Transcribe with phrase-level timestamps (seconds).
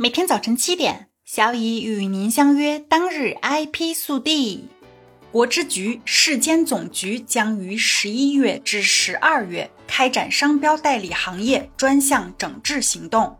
[0.00, 2.78] 每天早晨七点，小乙与您相约。
[2.78, 4.68] 当日 IP 速递，
[5.32, 13.36] 国之局市监总局将于十一月至十二月开展商标代理行业专项整治行动。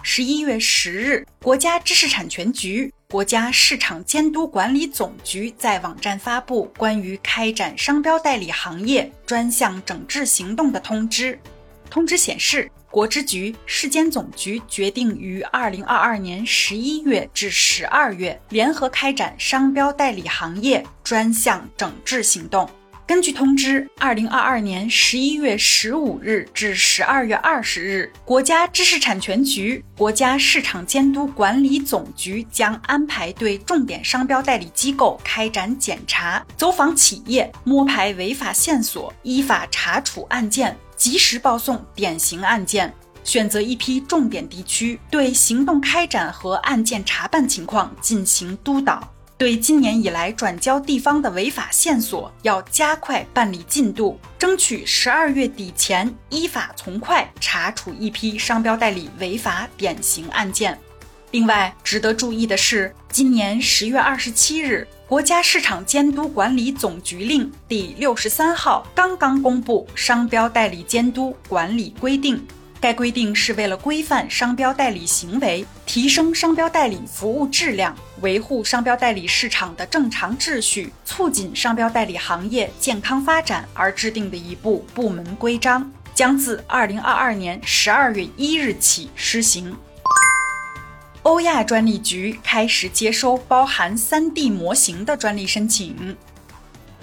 [0.00, 11.36] 十一月十日，国家知识产权局、国家市场监督管理总局在网站发布关于开展商标代理行业专项整治行动的通知。
[11.90, 12.70] 通知显示。
[12.94, 22.70] 国之局、市监总局决定于二零二二年十一月至十二月联合开展商标代理行业专项整治行动。
[23.04, 40.74] 根据通知，二零二二年十一月十五日至十二月二十日，国家知识产权局、国家市场监督管理总局将安排对重点商标代理机构开展检查，走访企业，摸排违法线索，依法查处案件。
[40.96, 49.10] 及时报送典型案件，选择一批重点地区，对行动开展和案件查办情况进行督导。
[49.36, 60.78] 对今年以来转交地方的违法线索，要加快办理进度，争取十二月底前依法从快查处一批商标代理违法典型案件。
[61.34, 64.86] 另外，值得注意的是，今年十月二十七日。
[65.08, 72.36] 国家市场监督管理总局令第六十三号刚刚公布《商标代理监督管理规定》，
[72.80, 89.76] 该规定是为了规范商标代理行为、提升商标代理服务质量、维护商标代理市场的正常秩序、促进商标代理行业健康发展而制定的一部部门规章，将自二零二二年十二月一日起施行。
[91.24, 96.14] 欧亚专利局开始接收包含 3D 模型的专利申请。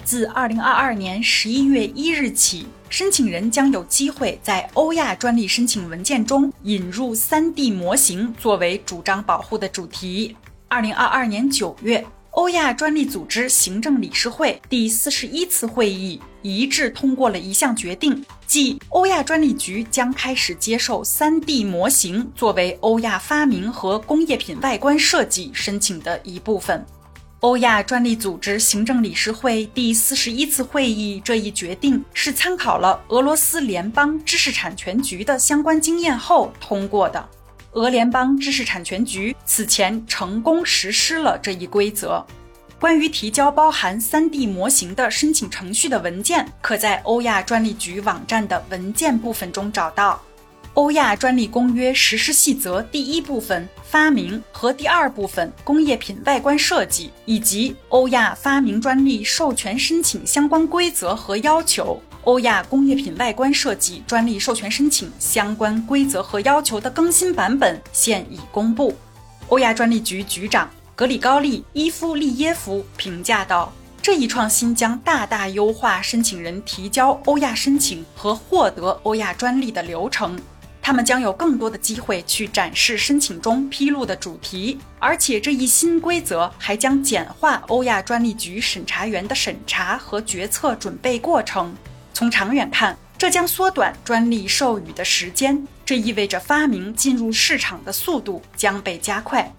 [0.04, 10.36] 自2022年11月1日起，申请人将有机会在欧亚专利申请文件中引入 3D 模型作为主张保护的主题。
[10.70, 12.06] 2022年9月。
[12.32, 26.82] 欧亚专利组织行政理事会第四十一次会议一致通过了一项决定，即欧亚专利局将开始接受 3D 模型作为欧亚发明和工业品外观设计申请的一部分。
[27.40, 37.28] 欧亚专利组织行政理事会第四十一次会议这一决定是参考了俄罗斯联邦知识产权局的相关经验后通过的。
[37.72, 42.24] 俄联邦知识产权局此前成功实施了这一规则。
[42.78, 50.20] 关于提交包含 3D 模型的申请程序的文件，可在欧亚专利局网站的文件部分中找到。
[50.74, 62.00] 欧亚专利公约实施细则第一部分发明和第二部分工业品外观设计，以及欧亚发明专利授权申请相关规则和要求。
[62.24, 68.96] 欧亚工业品外观设计专利授权申请相关规则和要求的更新版本现已公布。
[69.48, 80.38] 欧亚专利局局长格里高利·伊夫利耶夫评价道：“这一创新将大大优化申请人提交欧亚申请和获得欧亚专利的流程。
[80.82, 91.72] 他们将有更多的机会去展示申请中披露的主题，而且这一新规则还将简化欧亚专利局审查员的审查和决策准备过程。”
[92.12, 99.50] 从长远看，这将缩短专利授予的时间，这意味着发明进入市场的速度将被加快。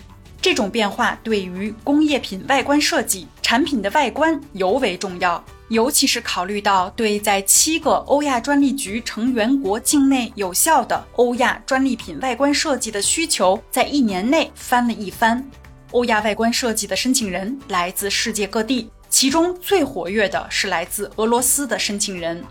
[0.42, 5.42] 这种变化对于工业品外观设计产品的外观尤为重要，
[5.74, 15.44] 尤其是考虑到对在七个欧亚专利局成员国境内有效的欧亚专利品外观设计的需求，在一年内翻了一番。
[15.90, 18.92] 欧亚外观设计的申请人来自世界各地。
[19.10, 22.44] 其中最活跃的是来自俄罗斯的申请人。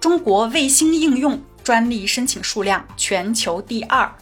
[0.00, 4.12] 中国卫星应用专利申请数量全球第二。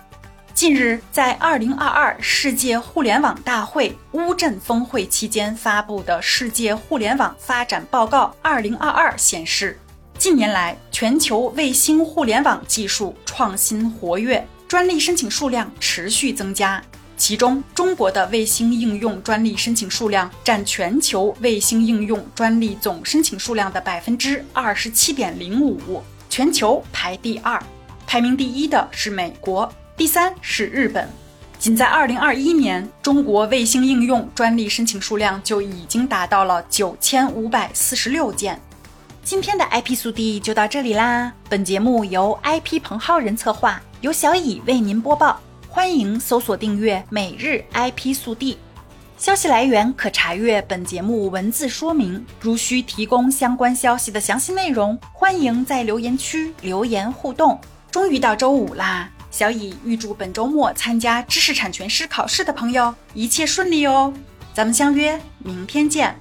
[0.53, 8.79] 近日，在2022世界互联网大会乌镇峰会期间发布的《世界互联网发展报告2022》
[9.17, 9.79] 显示，
[10.19, 16.83] 近年来全球卫星互联网技术创新活跃，专利申请数量持续增加。
[17.17, 27.63] 其中，中国的卫星应用专利申请数量占全球卫星应用专利总申请数量的百分之二十七点零五，全球排第二。
[28.07, 29.71] 排名第一的是美国，
[30.01, 31.07] 第三是日本。
[31.59, 38.59] 仅在二零二一年，中国卫星应用专利申请数量就已经达到了九千五百四十六件。
[39.23, 41.31] 今天的 IP 速递就到这里啦。
[41.51, 45.39] 本节目由 IP 彭浩人策划，由小乙为您播报。
[45.69, 48.57] 欢迎搜索订阅每日 IP 速递，
[49.19, 52.25] 消息来源可查阅本节目文字说明。
[52.41, 57.61] 如需提供相关消息的详细内容，欢迎在留言区留言互动。
[57.91, 64.13] 终于到周五啦，小乙预祝本周末参加知识产权师考试的朋友一切顺利哦！
[64.53, 66.21] 咱们相约明天见。